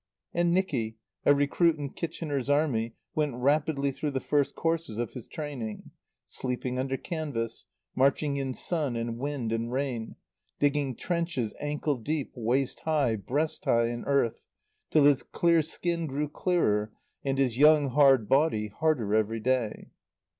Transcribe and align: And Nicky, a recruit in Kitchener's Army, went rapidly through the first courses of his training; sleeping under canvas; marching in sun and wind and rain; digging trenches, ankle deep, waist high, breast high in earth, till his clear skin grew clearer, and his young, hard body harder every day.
And 0.33 0.51
Nicky, 0.51 0.97
a 1.27 1.35
recruit 1.35 1.77
in 1.77 1.91
Kitchener's 1.91 2.49
Army, 2.49 2.95
went 3.13 3.35
rapidly 3.35 3.91
through 3.91 4.09
the 4.09 4.19
first 4.19 4.55
courses 4.55 4.97
of 4.97 5.11
his 5.13 5.27
training; 5.27 5.91
sleeping 6.25 6.79
under 6.79 6.97
canvas; 6.97 7.67
marching 7.93 8.35
in 8.37 8.55
sun 8.55 8.95
and 8.95 9.19
wind 9.19 9.51
and 9.51 9.71
rain; 9.71 10.15
digging 10.57 10.95
trenches, 10.95 11.53
ankle 11.59 11.97
deep, 11.97 12.31
waist 12.35 12.79
high, 12.79 13.15
breast 13.15 13.65
high 13.65 13.89
in 13.89 14.03
earth, 14.05 14.47
till 14.89 15.03
his 15.03 15.21
clear 15.21 15.61
skin 15.61 16.07
grew 16.07 16.27
clearer, 16.27 16.91
and 17.23 17.37
his 17.37 17.59
young, 17.59 17.89
hard 17.89 18.27
body 18.27 18.69
harder 18.69 19.13
every 19.13 19.39
day. 19.39 19.91